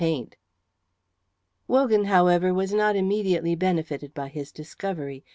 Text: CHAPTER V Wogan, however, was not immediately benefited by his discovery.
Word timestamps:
CHAPTER 0.01 0.17
V 0.17 0.37
Wogan, 1.67 2.05
however, 2.05 2.55
was 2.55 2.73
not 2.73 2.95
immediately 2.95 3.53
benefited 3.53 4.15
by 4.15 4.29
his 4.29 4.51
discovery. 4.51 5.23